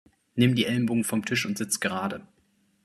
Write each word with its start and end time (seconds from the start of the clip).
Nimm 0.35 0.55
die 0.55 0.65
Ellbogen 0.65 1.03
vom 1.03 1.23
Tisch 1.25 1.45
und 1.45 1.59
sitz 1.59 1.79
gerade! 1.79 2.25